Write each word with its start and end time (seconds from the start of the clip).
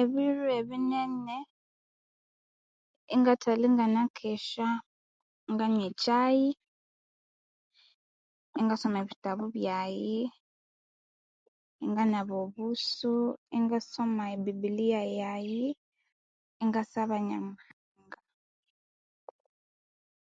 Ebiro 0.00 0.44
ebinene 0.60 1.36
ingathali 3.14 3.66
nganakesya 3.74 4.68
nganywa 5.50 5.84
ekyayi 5.90 6.48
inga 8.58 8.74
soma 8.80 8.98
ebitabu 9.00 9.44
byayi 9.56 10.18
inga 11.84 12.04
naba 12.12 12.34
obusu 12.44 13.14
inga 13.56 13.78
soma 13.90 14.12
mayi 14.18 14.36
bibiliya 14.44 15.02
yayi 15.20 15.66
inga 16.62 16.82
saba 16.92 17.16
Nyamuhanga 17.26 18.18